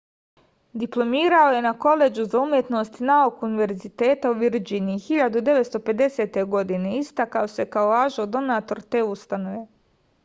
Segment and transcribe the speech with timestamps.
[0.83, 6.43] diplomirao je na koledžu za umetnost i nauku univerziteta u virdžiniji 1950.
[6.57, 9.65] godine i istakao se kao važan donator te ustanove